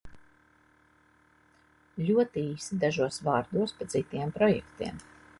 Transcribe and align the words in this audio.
Ļoti 2.07 2.43
īsi 2.53 2.77
dažos 2.83 3.19
vārdos 3.27 3.75
par 3.81 3.91
citiem 3.95 4.33
projektiem. 4.39 5.05